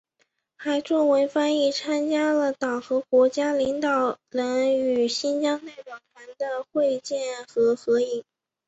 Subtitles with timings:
[0.55, 8.23] 还作为翻译参加了党和国家领导人与新疆代表团的会见和合影。